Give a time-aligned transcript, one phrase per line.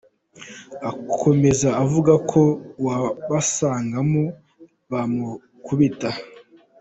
[0.89, 2.41] Akomeza avuga ko
[2.81, 4.23] uwabasangamo
[4.91, 6.09] bamukubita.